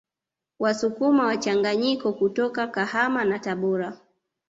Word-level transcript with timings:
Wasukuma 0.59 1.33
mchanganyiko 1.33 2.13
kutoka 2.13 2.67
Kahama 2.67 3.25
na 3.25 3.39
Tabora 3.39 3.97